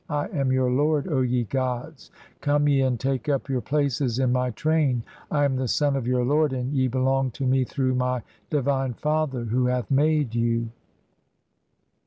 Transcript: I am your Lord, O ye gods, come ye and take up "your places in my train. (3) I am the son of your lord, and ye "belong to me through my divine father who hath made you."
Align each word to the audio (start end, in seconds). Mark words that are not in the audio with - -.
I 0.09 0.29
am 0.29 0.51
your 0.51 0.71
Lord, 0.71 1.07
O 1.09 1.21
ye 1.21 1.43
gods, 1.43 2.09
come 2.41 2.67
ye 2.67 2.81
and 2.81 2.99
take 2.99 3.29
up 3.29 3.47
"your 3.47 3.61
places 3.61 4.17
in 4.17 4.31
my 4.31 4.49
train. 4.49 5.03
(3) 5.29 5.37
I 5.37 5.45
am 5.45 5.57
the 5.57 5.67
son 5.67 5.95
of 5.95 6.07
your 6.07 6.25
lord, 6.25 6.53
and 6.53 6.73
ye 6.73 6.87
"belong 6.87 7.29
to 7.29 7.45
me 7.45 7.63
through 7.65 7.93
my 7.93 8.23
divine 8.49 8.93
father 8.95 9.43
who 9.43 9.67
hath 9.67 9.91
made 9.91 10.33
you." 10.33 10.69